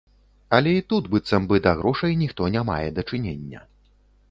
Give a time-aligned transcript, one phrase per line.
[0.59, 3.59] Але і тут, быццам бы, да грошай ніхто не мае дачынення.